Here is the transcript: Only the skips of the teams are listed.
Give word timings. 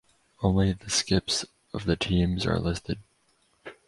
Only 0.41 0.73
the 0.73 0.89
skips 0.89 1.45
of 1.75 1.85
the 1.85 1.95
teams 1.95 2.43
are 2.47 2.57
listed. 2.57 2.97